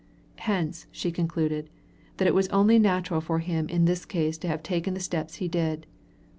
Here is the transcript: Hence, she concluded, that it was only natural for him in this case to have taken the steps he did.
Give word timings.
Hence, 0.39 0.87
she 0.91 1.11
concluded, 1.11 1.69
that 2.17 2.27
it 2.27 2.33
was 2.33 2.47
only 2.47 2.79
natural 2.79 3.21
for 3.21 3.37
him 3.37 3.69
in 3.69 3.85
this 3.85 4.03
case 4.03 4.35
to 4.39 4.47
have 4.47 4.63
taken 4.63 4.95
the 4.95 4.99
steps 4.99 5.35
he 5.35 5.47
did. 5.47 5.85